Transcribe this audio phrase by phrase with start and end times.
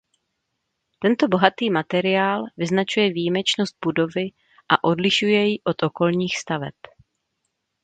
[0.99, 4.29] Tento bohatý materiál vyznačuje výjimečnost budovy
[4.69, 6.73] a odlišuje ji od okolních staveb.